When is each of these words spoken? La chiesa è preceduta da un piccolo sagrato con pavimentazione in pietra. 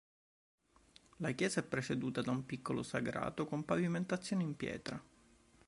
La 1.17 1.29
chiesa 1.33 1.59
è 1.59 1.63
preceduta 1.63 2.23
da 2.23 2.31
un 2.31 2.43
piccolo 2.43 2.81
sagrato 2.81 3.45
con 3.45 3.63
pavimentazione 3.65 4.41
in 4.41 4.55
pietra. 4.55 4.99